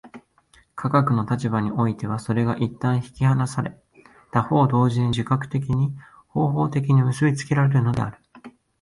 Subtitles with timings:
[0.73, 3.79] 科学の立場においてはそれが一旦引き離され、
[4.31, 5.95] 他方同時に自覚的に、
[6.29, 8.17] 方法的に結び付けられるのである。